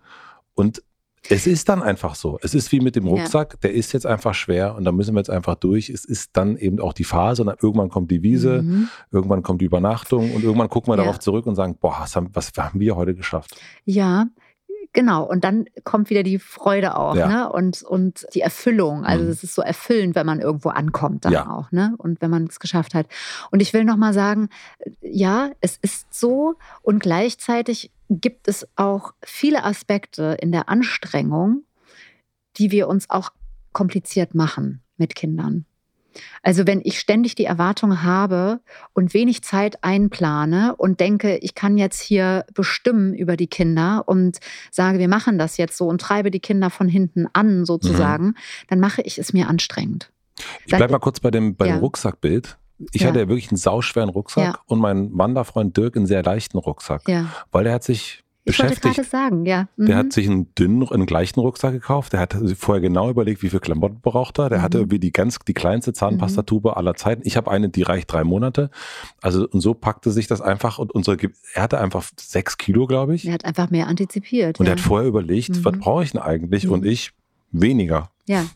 [0.54, 0.82] Und
[1.28, 2.38] es ist dann einfach so.
[2.42, 3.58] Es ist wie mit dem Rucksack, ja.
[3.64, 5.90] der ist jetzt einfach schwer und da müssen wir jetzt einfach durch.
[5.90, 8.88] Es ist dann eben auch die Phase und dann irgendwann kommt die Wiese, mhm.
[9.10, 11.04] irgendwann kommt die Übernachtung und irgendwann gucken wir ja.
[11.04, 13.60] darauf zurück und sagen, boah, was haben, was haben wir heute geschafft?
[13.84, 14.26] Ja,
[14.94, 17.26] Genau, und dann kommt wieder die Freude auch, ja.
[17.26, 17.52] ne?
[17.52, 19.04] Und, und die Erfüllung.
[19.04, 19.30] Also mhm.
[19.30, 21.48] es ist so erfüllend, wenn man irgendwo ankommt dann ja.
[21.48, 21.94] auch, ne?
[21.96, 23.06] Und wenn man es geschafft hat.
[23.50, 24.50] Und ich will nochmal sagen,
[25.00, 31.62] ja, es ist so und gleichzeitig gibt es auch viele Aspekte in der Anstrengung,
[32.58, 33.30] die wir uns auch
[33.72, 35.64] kompliziert machen mit Kindern.
[36.42, 38.60] Also wenn ich ständig die Erwartung habe
[38.92, 44.38] und wenig Zeit einplane und denke, ich kann jetzt hier bestimmen über die Kinder und
[44.70, 48.36] sage, wir machen das jetzt so und treibe die Kinder von hinten an sozusagen, mhm.
[48.68, 50.10] dann mache ich es mir anstrengend.
[50.66, 51.74] Ich bleibe mal kurz bei dem, bei ja.
[51.74, 52.58] dem Rucksackbild.
[52.92, 53.08] Ich ja.
[53.08, 54.58] hatte ja wirklich einen sauschweren Rucksack ja.
[54.66, 57.02] und mein Wanderfreund Dirk einen sehr leichten Rucksack.
[57.52, 58.84] Weil er hat sich ich beschäftigt.
[58.84, 59.68] wollte gerade sagen, ja.
[59.76, 59.86] Mhm.
[59.86, 60.10] Der hat mhm.
[60.10, 62.12] sich einen dünnen, einen gleichen Rucksack gekauft.
[62.12, 64.48] Der hat vorher genau überlegt, wie viel Klamotten braucht er.
[64.48, 64.62] Der mhm.
[64.62, 66.74] hatte irgendwie die ganz, die kleinste Zahnpastatube mhm.
[66.74, 67.22] aller Zeiten.
[67.24, 68.70] Ich habe eine, die reicht drei Monate.
[69.20, 71.16] Also, und so packte sich das einfach und unsere,
[71.54, 73.26] er hatte einfach sechs Kilo, glaube ich.
[73.26, 74.58] Er hat einfach mehr antizipiert.
[74.58, 74.72] Und ja.
[74.72, 75.80] er hat vorher überlegt, was mhm.
[75.80, 76.66] brauche ich denn eigentlich?
[76.66, 77.12] Und ich
[77.52, 78.10] weniger.
[78.26, 78.46] Ja,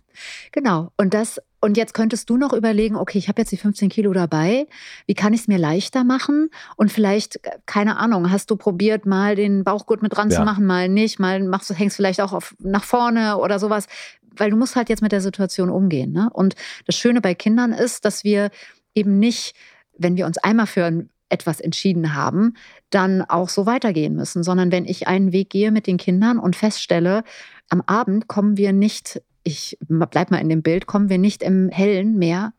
[0.51, 0.91] genau.
[0.97, 4.13] Und das und jetzt könntest du noch überlegen, okay, ich habe jetzt die 15 Kilo
[4.13, 4.69] dabei,
[5.07, 6.49] wie kann ich es mir leichter machen?
[6.77, 10.39] Und vielleicht, äh, keine Ahnung, hast du probiert, mal den Bauchgurt mit dran ja.
[10.39, 13.89] zu machen, mal nicht, mal machst du, hängst vielleicht auch auf, nach vorne oder sowas.
[14.37, 16.13] Weil du musst halt jetzt mit der Situation umgehen.
[16.13, 16.31] Ne?
[16.33, 16.55] Und
[16.87, 18.51] das Schöne bei Kindern ist, dass wir
[18.95, 19.57] eben nicht,
[19.99, 22.55] wenn wir uns einmal für etwas entschieden haben,
[22.91, 26.55] dann auch so weitergehen müssen, sondern wenn ich einen Weg gehe mit den Kindern und
[26.55, 27.25] feststelle,
[27.71, 31.69] am Abend kommen wir nicht ich bleib mal in dem Bild, kommen wir nicht im
[31.69, 32.53] Hellen mehr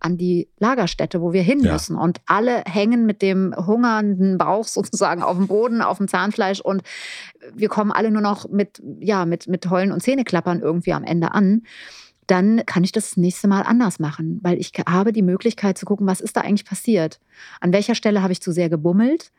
[0.00, 1.96] an die Lagerstätte, wo wir hin müssen.
[1.96, 2.02] Ja.
[2.02, 6.82] Und alle hängen mit dem hungernden Bauch sozusagen auf dem Boden, auf dem Zahnfleisch und
[7.54, 11.32] wir kommen alle nur noch mit, ja, mit, mit Heulen und Zähneklappern irgendwie am Ende
[11.32, 11.62] an.
[12.26, 15.84] Dann kann ich das, das nächste Mal anders machen, weil ich habe die Möglichkeit zu
[15.84, 17.20] gucken, was ist da eigentlich passiert?
[17.60, 19.32] An welcher Stelle habe ich zu sehr gebummelt?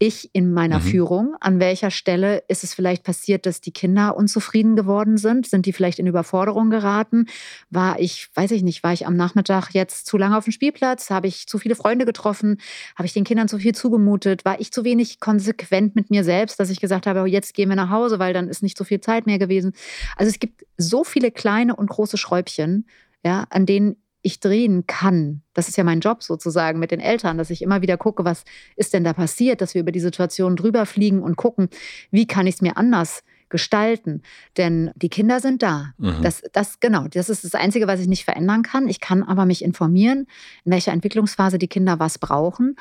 [0.00, 0.84] Ich in meiner mhm.
[0.84, 1.36] Führung?
[1.40, 5.46] An welcher Stelle ist es vielleicht passiert, dass die Kinder unzufrieden geworden sind?
[5.46, 7.26] Sind die vielleicht in Überforderung geraten?
[7.68, 11.10] War ich, weiß ich nicht, war ich am Nachmittag jetzt zu lange auf dem Spielplatz?
[11.10, 12.60] Habe ich zu viele Freunde getroffen?
[12.96, 14.46] Habe ich den Kindern zu viel zugemutet?
[14.46, 17.68] War ich zu wenig konsequent mit mir selbst, dass ich gesagt habe, oh, jetzt gehen
[17.68, 19.74] wir nach Hause, weil dann ist nicht so viel Zeit mehr gewesen?
[20.16, 22.86] Also es gibt so viele kleine und große Schräubchen,
[23.22, 25.42] ja, an denen ich drehen kann.
[25.54, 28.44] Das ist ja mein Job sozusagen mit den Eltern, dass ich immer wieder gucke, was
[28.76, 31.68] ist denn da passiert, dass wir über die Situation drüber fliegen und gucken,
[32.10, 34.22] wie kann ich es mir anders gestalten.
[34.56, 35.92] Denn die Kinder sind da.
[35.98, 36.22] Mhm.
[36.22, 38.88] Das, das, genau, das ist das Einzige, was ich nicht verändern kann.
[38.88, 40.26] Ich kann aber mich informieren,
[40.64, 42.76] in welcher Entwicklungsphase die Kinder was brauchen.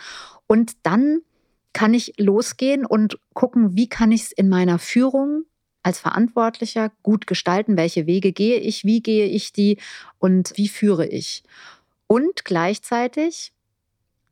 [0.47, 1.19] Und dann
[1.73, 5.43] kann ich losgehen und gucken, wie kann ich es in meiner Führung
[5.83, 7.77] als Verantwortlicher gut gestalten?
[7.77, 8.85] Welche Wege gehe ich?
[8.85, 9.77] Wie gehe ich die?
[10.17, 11.43] Und wie führe ich?
[12.07, 13.53] Und gleichzeitig,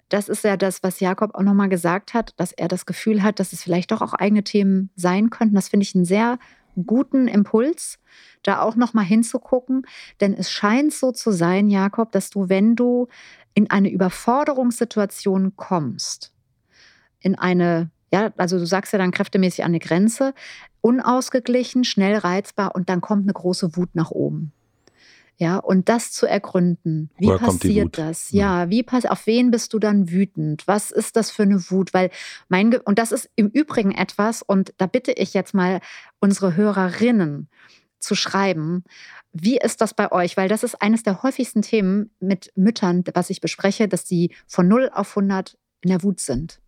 [0.09, 3.39] das ist ja das, was Jakob auch nochmal gesagt hat, dass er das Gefühl hat,
[3.39, 5.55] dass es vielleicht doch auch eigene Themen sein könnten.
[5.55, 6.39] Das finde ich einen sehr
[6.85, 7.99] guten Impuls,
[8.43, 9.85] da auch nochmal hinzugucken.
[10.21, 13.07] Denn es scheint so zu sein, Jakob, dass du, wenn du
[13.53, 16.33] in eine Überforderungssituation kommst,
[17.19, 20.33] in eine ja, also du sagst ja dann kräftemäßig an eine Grenze,
[20.87, 24.53] unausgeglichen, schnell reizbar und dann kommt eine große Wut nach oben.
[25.39, 27.11] Ja, und das zu ergründen.
[27.19, 28.31] Wie Woher passiert das?
[28.31, 28.39] Hm.
[28.39, 30.65] Ja, wie pass auf wen bist du dann wütend?
[30.65, 31.93] Was ist das für eine Wut?
[31.93, 32.09] Weil
[32.47, 35.79] mein Ge und das ist im Übrigen etwas und da bitte ich jetzt mal
[36.19, 37.49] unsere Hörerinnen
[37.99, 38.83] zu schreiben.
[39.31, 40.37] Wie ist das bei euch?
[40.37, 44.67] Weil das ist eines der häufigsten Themen mit Müttern, was ich bespreche, dass die von
[44.67, 46.61] 0 auf 100 in der Wut sind.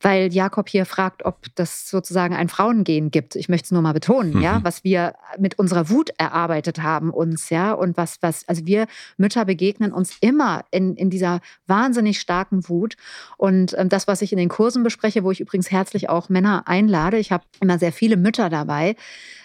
[0.00, 3.36] Weil Jakob hier fragt, ob das sozusagen ein Frauengehen gibt.
[3.36, 4.42] Ich möchte es nur mal betonen, Mhm.
[4.42, 8.86] ja, was wir mit unserer Wut erarbeitet haben uns, ja, und was, was, also wir
[9.16, 12.96] Mütter begegnen uns immer in, in dieser wahnsinnig starken Wut.
[13.36, 16.64] Und ähm, das, was ich in den Kursen bespreche, wo ich übrigens herzlich auch Männer
[16.66, 18.96] einlade, ich habe immer sehr viele Mütter dabei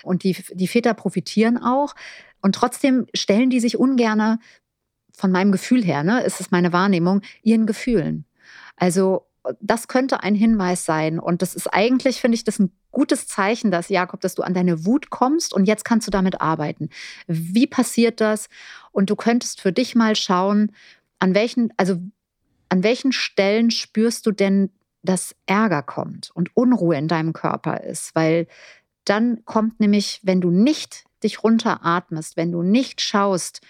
[0.04, 1.96] und die, die Väter profitieren auch.
[2.42, 4.40] Und trotzdem stellen die sich ungerne
[5.12, 8.26] von meinem Gefühl her, ne, ist es meine Wahrnehmung, ihren Gefühlen.
[8.76, 9.26] Also
[9.60, 11.20] das könnte ein Hinweis sein.
[11.20, 14.54] Und das ist eigentlich, finde ich, das ein gutes Zeichen, dass, Jakob, dass du an
[14.54, 16.90] deine Wut kommst und jetzt kannst du damit arbeiten.
[17.28, 18.50] Wie passiert das?
[18.92, 20.72] Und du könntest für dich mal schauen,
[21.20, 22.00] an welchen, also
[22.70, 24.72] an welchen Stellen spürst du denn,
[25.04, 28.16] dass Ärger kommt und Unruhe in deinem Körper ist?
[28.16, 28.48] Weil
[29.06, 33.62] dann kommt nämlich, wenn du nicht dich runteratmest, wenn du nicht schaust,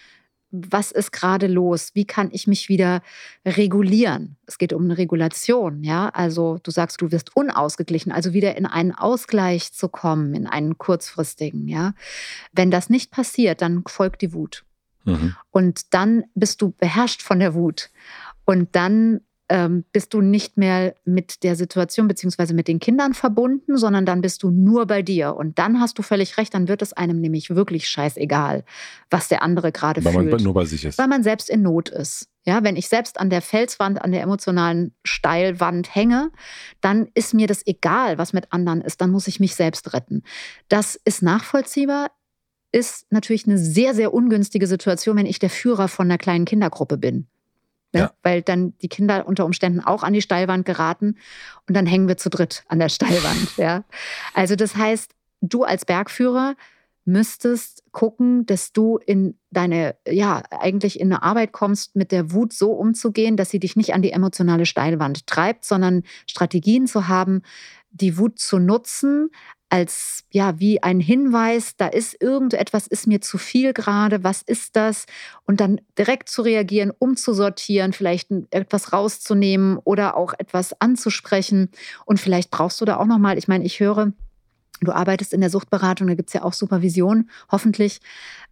[0.52, 1.92] was ist gerade los?
[1.94, 3.02] Wie kann ich mich wieder
[3.46, 4.38] regulieren?
[4.46, 6.10] Es geht um eine Regulation, ja.
[6.10, 10.78] Also du sagst, du wirst unausgeglichen, also wieder in einen Ausgleich zu kommen, in einen
[10.78, 11.94] kurzfristigen, ja.
[12.54, 14.64] Wenn das nicht passiert, dann folgt die Wut.
[15.04, 15.36] Mhm.
[15.52, 17.90] Und dann bist du beherrscht von der Wut.
[18.46, 23.78] Und dann ähm, bist du nicht mehr mit der Situation beziehungsweise mit den Kindern verbunden,
[23.78, 25.36] sondern dann bist du nur bei dir.
[25.36, 28.66] Und dann hast du völlig recht, dann wird es einem nämlich wirklich scheißegal,
[29.10, 30.98] was der andere gerade Weil fühlt man nur bei sich ist.
[30.98, 32.30] weil man selbst in Not ist.
[32.46, 36.32] Ja, wenn ich selbst an der Felswand, an der emotionalen Steilwand hänge,
[36.80, 39.02] dann ist mir das egal, was mit anderen ist.
[39.02, 40.24] Dann muss ich mich selbst retten.
[40.70, 42.10] Das ist nachvollziehbar,
[42.72, 46.98] ist natürlich eine sehr, sehr ungünstige Situation, wenn ich der Führer von einer kleinen Kindergruppe
[46.98, 47.28] bin.
[47.94, 48.02] Ne?
[48.02, 48.12] Ja.
[48.24, 51.18] Weil dann die Kinder unter Umständen auch an die Steilwand geraten
[51.68, 53.50] und dann hängen wir zu dritt an der Steilwand.
[53.58, 53.84] ja.
[54.34, 56.56] Also das heißt, du als Bergführer
[57.08, 62.52] müsstest gucken, dass du in deine, ja, eigentlich in eine Arbeit kommst, mit der Wut
[62.52, 67.44] so umzugehen, dass sie dich nicht an die emotionale Steilwand treibt, sondern Strategien zu haben,
[67.92, 69.30] die Wut zu nutzen
[69.70, 74.76] als, ja, wie ein Hinweis, da ist irgendetwas, ist mir zu viel gerade, was ist
[74.78, 75.06] das?
[75.46, 81.70] Und dann direkt zu reagieren, umzusortieren, vielleicht etwas rauszunehmen oder auch etwas anzusprechen.
[82.06, 84.14] Und vielleicht brauchst du da auch nochmal, ich meine, ich höre,
[84.80, 88.00] Du arbeitest in der Suchtberatung, da gibt es ja auch Supervision, hoffentlich.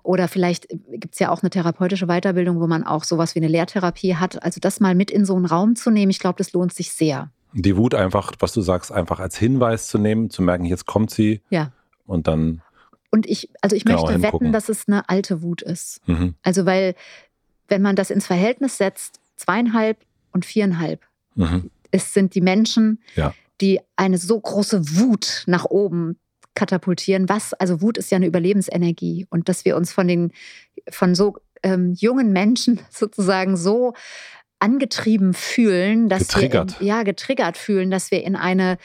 [0.01, 3.47] Oder vielleicht gibt es ja auch eine therapeutische Weiterbildung, wo man auch sowas wie eine
[3.47, 4.41] Lehrtherapie hat.
[4.41, 6.91] Also das mal mit in so einen Raum zu nehmen, ich glaube, das lohnt sich
[6.91, 7.31] sehr.
[7.57, 11.09] Die Wut einfach, was du sagst, einfach als Hinweis zu nehmen, zu merken, jetzt kommt
[11.09, 11.71] sie Ja.
[12.05, 12.61] und dann.
[13.11, 14.41] Und ich, also ich möchte hingucken.
[14.41, 16.01] wetten, dass es eine alte Wut ist.
[16.07, 16.35] Mhm.
[16.43, 16.95] Also weil,
[17.69, 19.97] wenn man das ins Verhältnis setzt, zweieinhalb
[20.33, 21.01] und viereinhalb,
[21.35, 21.69] Mhm.
[21.91, 23.33] es sind die Menschen, Ja.
[23.61, 26.17] die eine so große Wut nach oben
[26.55, 27.29] katapultieren.
[27.29, 30.31] Was, also Wut ist ja eine Überlebensenergie und dass wir uns von den,
[30.89, 33.93] von so ähm, jungen Menschen sozusagen so
[34.59, 36.79] angetrieben fühlen, dass Getriggert.
[36.79, 38.77] wir in, ja getriggert fühlen, dass wir in eine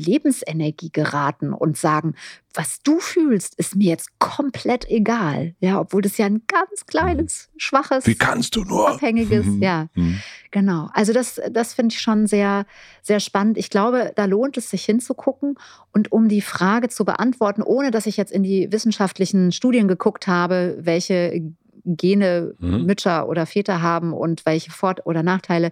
[0.00, 2.14] Überlebensenergie geraten und sagen,
[2.54, 5.54] was du fühlst, ist mir jetzt komplett egal.
[5.60, 8.88] Ja, obwohl das ja ein ganz kleines, schwaches, Wie kannst du nur?
[8.90, 9.62] abhängiges, Mhm.
[9.62, 9.88] ja.
[9.94, 10.20] Mhm.
[10.50, 10.88] Genau.
[10.94, 12.64] Also das, das finde ich schon sehr,
[13.02, 13.58] sehr spannend.
[13.58, 15.56] Ich glaube, da lohnt es sich hinzugucken
[15.92, 20.26] und um die Frage zu beantworten, ohne dass ich jetzt in die wissenschaftlichen Studien geguckt
[20.26, 21.52] habe, welche
[21.86, 22.84] Gene Mhm.
[22.84, 25.70] Mütter oder Väter haben und welche Vor- oder Nachteile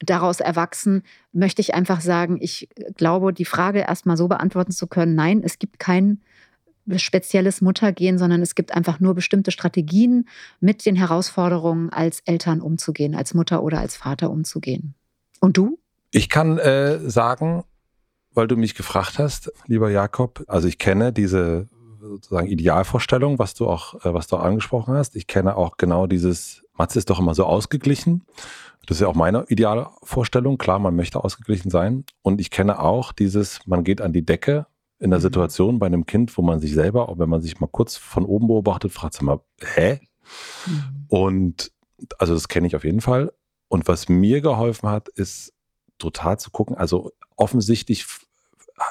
[0.00, 5.14] daraus erwachsen, möchte ich einfach sagen, ich glaube, die Frage erstmal so beantworten zu können,
[5.14, 6.20] nein, es gibt kein
[6.96, 10.28] spezielles Muttergehen, sondern es gibt einfach nur bestimmte Strategien,
[10.60, 14.94] mit den Herausforderungen als Eltern umzugehen, als Mutter oder als Vater umzugehen.
[15.40, 15.78] Und du?
[16.12, 17.64] Ich kann äh, sagen,
[18.32, 21.66] weil du mich gefragt hast, lieber Jakob, also ich kenne diese
[22.00, 25.16] sozusagen Idealvorstellung, was du auch, äh, was du auch angesprochen hast.
[25.16, 28.24] Ich kenne auch genau dieses, Matze ist doch immer so ausgeglichen.
[28.86, 30.56] Das ist ja auch meine Idealvorstellung.
[30.56, 32.04] Klar, man möchte ausgeglichen sein.
[32.22, 34.66] Und ich kenne auch dieses, man geht an die Decke
[34.98, 35.24] in der Mhm.
[35.24, 38.24] Situation bei einem Kind, wo man sich selber, auch wenn man sich mal kurz von
[38.24, 40.00] oben beobachtet, fragt sich mal, hä?
[41.08, 41.72] Und
[42.18, 43.32] also das kenne ich auf jeden Fall.
[43.68, 45.52] Und was mir geholfen hat, ist
[45.98, 46.76] total zu gucken.
[46.76, 48.06] Also offensichtlich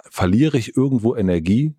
[0.09, 1.73] verliere ich irgendwo Energie,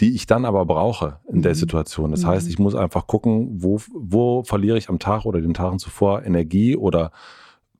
[0.00, 1.56] die ich dann aber brauche in der Mhm.
[1.56, 2.10] Situation.
[2.10, 2.28] Das Mhm.
[2.28, 6.24] heißt, ich muss einfach gucken, wo, wo verliere ich am Tag oder den Tagen zuvor
[6.24, 7.12] Energie oder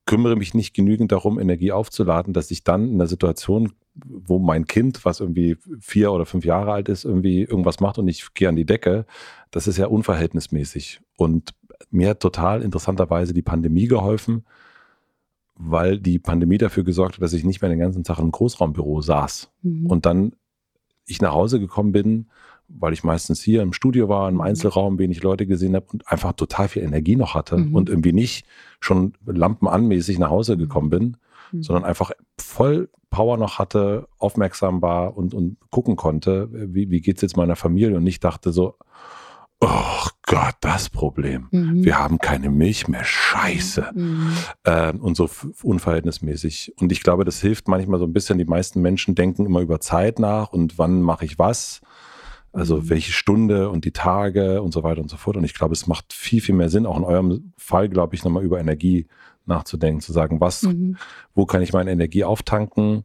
[0.06, 4.66] kümmere mich nicht genügend darum, Energie aufzuladen, dass ich dann in einer Situation, wo mein
[4.66, 8.48] Kind, was irgendwie vier oder fünf Jahre alt ist, irgendwie irgendwas macht und ich gehe
[8.48, 9.06] an die Decke,
[9.50, 11.00] das ist ja unverhältnismäßig.
[11.16, 11.54] Und
[11.90, 14.44] mir hat total interessanterweise die Pandemie geholfen,
[15.56, 19.00] weil die Pandemie dafür gesorgt hat, dass ich nicht mehr den ganzen Tag im Großraumbüro
[19.00, 19.50] saß.
[19.62, 19.86] Mhm.
[19.86, 20.32] Und dann
[21.06, 22.26] ich nach Hause gekommen bin,
[22.68, 24.40] weil ich meistens hier im Studio war, im mhm.
[24.40, 27.74] Einzelraum, wenig Leute gesehen habe und einfach total viel Energie noch hatte mhm.
[27.74, 28.46] und irgendwie nicht
[28.80, 31.16] schon lampenanmäßig nach Hause gekommen bin,
[31.52, 31.62] mhm.
[31.62, 37.16] sondern einfach voll Power noch hatte, aufmerksam war und, und gucken konnte, wie, wie geht
[37.16, 38.74] es jetzt meiner Familie und nicht dachte so,
[39.60, 41.48] oh Gott, das Problem.
[41.50, 41.84] Mhm.
[41.84, 43.04] Wir haben keine Milch mehr.
[43.04, 43.90] Scheiße.
[43.94, 44.32] Mhm.
[44.64, 45.28] Äh, und so
[45.62, 46.74] unverhältnismäßig.
[46.80, 48.38] Und ich glaube, das hilft manchmal so ein bisschen.
[48.38, 51.80] Die meisten Menschen denken immer über Zeit nach und wann mache ich was.
[52.52, 52.88] Also mhm.
[52.90, 55.36] welche Stunde und die Tage und so weiter und so fort.
[55.36, 58.24] Und ich glaube, es macht viel, viel mehr Sinn, auch in eurem Fall, glaube ich,
[58.24, 59.06] nochmal über Energie
[59.46, 60.96] nachzudenken, zu sagen, was, mhm.
[61.34, 63.04] wo kann ich meine Energie auftanken?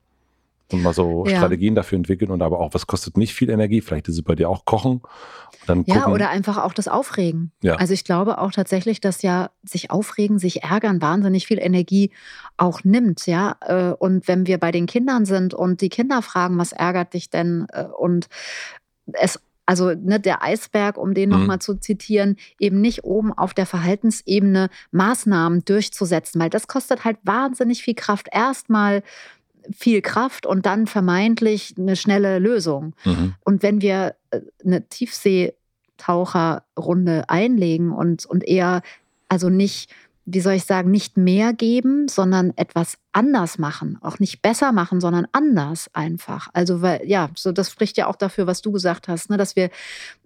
[0.72, 1.38] Und mal so ja.
[1.38, 3.82] Strategien dafür entwickeln und aber auch, was kostet nicht viel Energie?
[3.82, 5.02] Vielleicht ist es bei dir auch Kochen.
[5.66, 7.52] Dann ja, oder einfach auch das Aufregen.
[7.62, 7.76] Ja.
[7.76, 12.12] Also ich glaube auch tatsächlich, dass ja sich aufregen, sich ärgern wahnsinnig viel Energie
[12.58, 13.56] auch nimmt, ja.
[13.62, 17.30] Äh, und wenn wir bei den Kindern sind und die Kinder fragen, was ärgert dich
[17.30, 17.68] denn?
[17.72, 18.28] Äh, und
[19.14, 21.36] es also ne, der Eisberg, um den mhm.
[21.38, 27.18] nochmal zu zitieren, eben nicht oben auf der Verhaltensebene Maßnahmen durchzusetzen, weil das kostet halt
[27.22, 28.30] wahnsinnig viel Kraft.
[28.32, 29.04] Erstmal
[29.76, 32.94] viel Kraft und dann vermeintlich eine schnelle Lösung.
[33.06, 33.36] Mhm.
[33.44, 38.82] Und wenn wir äh, eine Tiefseetaucherrunde einlegen und, und eher,
[39.28, 39.92] also nicht,
[40.26, 43.98] wie soll ich sagen, nicht mehr geben, sondern etwas anders machen.
[44.02, 46.50] Auch nicht besser machen, sondern anders einfach.
[46.54, 49.56] Also, weil, ja, so das spricht ja auch dafür, was du gesagt hast, ne, dass
[49.56, 49.70] wir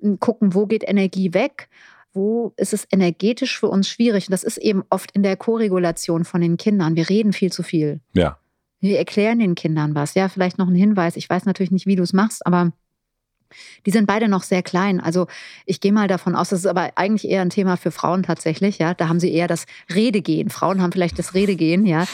[0.01, 1.69] hm, gucken, wo geht Energie weg
[2.13, 4.27] wo ist es energetisch für uns schwierig?
[4.27, 6.95] Und das ist eben oft in der Koregulation von den Kindern.
[6.95, 7.99] Wir reden viel zu viel.
[8.13, 8.38] Ja.
[8.84, 10.13] Wir erklären den Kindern was.
[10.13, 11.15] Ja, vielleicht noch ein Hinweis.
[11.15, 12.74] Ich weiß natürlich nicht, wie du es machst, aber
[13.86, 15.00] die sind beide noch sehr klein.
[15.00, 15.28] Also
[15.65, 18.80] ich gehe mal davon aus, das ist aber eigentlich eher ein Thema für Frauen tatsächlich.
[18.80, 20.50] Ja, da haben sie eher das Redegehen.
[20.50, 22.06] Frauen haben vielleicht das Redegehen, ja,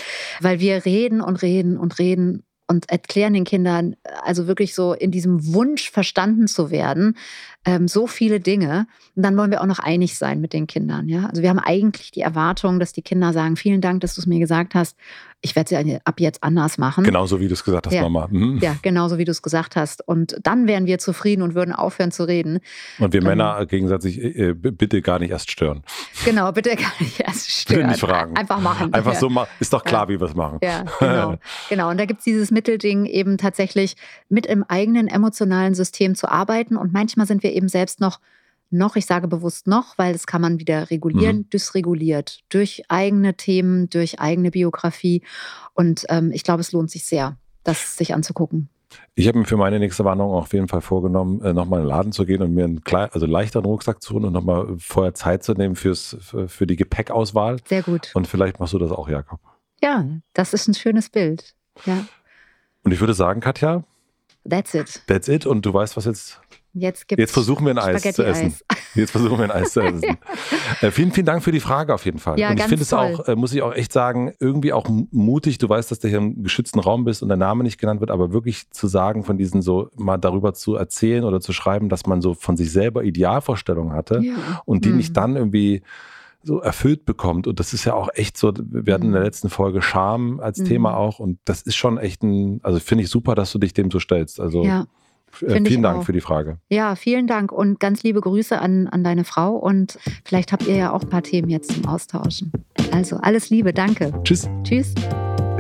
[0.42, 5.10] weil wir reden und reden und reden und erklären den Kindern, also wirklich so in
[5.10, 7.18] diesem Wunsch verstanden zu werden,
[7.66, 8.86] ähm, so viele Dinge.
[9.16, 11.10] Und dann wollen wir auch noch einig sein mit den Kindern.
[11.10, 11.26] Ja?
[11.26, 14.28] Also wir haben eigentlich die Erwartung, dass die Kinder sagen, vielen Dank, dass du es
[14.28, 14.96] mir gesagt hast.
[15.42, 17.06] Ich werde es ab jetzt anders machen.
[17.06, 18.02] Genauso wie du es gesagt hast, ja.
[18.02, 18.28] Mama.
[18.30, 18.60] Mhm.
[18.62, 20.06] Ja, genauso wie du es gesagt hast.
[20.06, 22.60] Und dann wären wir zufrieden und würden aufhören zu reden.
[23.00, 25.84] Und wir ähm, Männer gegenseitig äh, äh bitte gar nicht erst stören.
[26.26, 27.70] Genau, bitte gar nicht erst stören.
[27.80, 28.36] Bitte nicht fragen.
[28.36, 28.94] Einfach machen.
[28.94, 29.48] Einfach so machen.
[29.62, 30.10] Ist doch klar, ja.
[30.10, 30.60] wie wir es machen.
[30.62, 31.38] Ja, genau.
[31.70, 31.90] genau.
[31.90, 33.96] Und da gibt es dieses Mittelding eben tatsächlich
[34.28, 36.76] mit im eigenen emotionalen System zu arbeiten.
[36.76, 38.20] Und manchmal sind wir eben selbst noch
[38.72, 41.50] noch, ich sage bewusst noch, weil das kann man wieder regulieren, mhm.
[41.50, 45.24] dysreguliert durch eigene Themen, durch eigene Biografie.
[45.74, 48.70] Und ähm, ich glaube, es lohnt sich sehr, das sich anzugucken.
[49.16, 51.90] Ich habe mir für meine nächste Warnung auf jeden Fall vorgenommen, äh, nochmal in den
[51.90, 55.14] Laden zu gehen und mir einen klein, also leichteren Rucksack zu holen und nochmal vorher
[55.14, 57.58] Zeit zu nehmen fürs, für die Gepäckauswahl.
[57.66, 58.12] Sehr gut.
[58.16, 59.40] Und vielleicht machst du das auch, Jakob.
[59.82, 61.56] Ja, das ist ein schönes Bild.
[61.86, 62.06] Ja.
[62.84, 63.84] Und ich würde sagen, Katja.
[64.50, 65.02] That's it.
[65.08, 65.46] That's it.
[65.46, 66.42] Und du weißt, was jetzt
[66.74, 68.56] Jetzt, Jetzt versuchen wir ein Eis zu essen.
[68.96, 70.18] Jetzt versuchen wir ein Eis zu essen.
[70.82, 72.40] äh, vielen, vielen Dank für die Frage auf jeden Fall.
[72.40, 75.58] Ja, und ich finde es auch, äh, muss ich auch echt sagen, irgendwie auch mutig.
[75.58, 78.12] Du weißt, dass du hier im geschützten Raum bist und der Name nicht genannt wird,
[78.12, 82.06] aber wirklich zu sagen, von diesen so mal darüber zu erzählen oder zu schreiben, dass
[82.06, 84.62] man so von sich selber Idealvorstellungen hatte ja.
[84.66, 84.98] und die mhm.
[84.98, 85.82] nicht dann irgendwie
[86.44, 87.48] so erfüllt bekommt.
[87.48, 89.26] Und das ist ja auch echt so, wir hatten in der mhm.
[89.26, 90.66] letzten Folge Scham als mhm.
[90.66, 93.74] Thema auch und das ist schon echt ein, also finde ich super, dass du dich
[93.74, 94.40] dem so stellst.
[94.40, 94.86] Also ja.
[95.42, 96.04] Äh, vielen Dank auch.
[96.04, 96.58] für die Frage.
[96.70, 100.76] Ja, vielen Dank und ganz liebe Grüße an, an deine Frau und vielleicht habt ihr
[100.76, 102.52] ja auch ein paar Themen jetzt zum Austauschen.
[102.92, 104.14] Also alles Liebe, danke.
[104.24, 104.48] Tschüss.
[104.64, 104.94] Tschüss.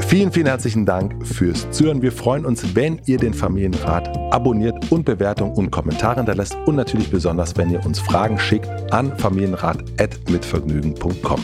[0.08, 2.02] Vielen, vielen herzlichen Dank fürs Zuhören.
[2.02, 7.12] Wir freuen uns, wenn ihr den Familienrat abonniert und Bewertungen und Kommentare hinterlässt und natürlich
[7.12, 11.44] besonders, wenn ihr uns Fragen schickt an familienrat.mitvergnügen.com.